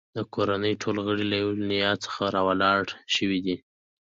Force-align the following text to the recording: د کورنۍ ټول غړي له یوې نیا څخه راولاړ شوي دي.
د 0.15 0.17
کورنۍ 0.33 0.73
ټول 0.81 0.95
غړي 1.07 1.25
له 1.31 1.37
یوې 1.43 1.55
نیا 1.71 1.91
څخه 2.03 2.21
راولاړ 2.35 2.81
شوي 3.15 3.39
دي. 3.45 3.55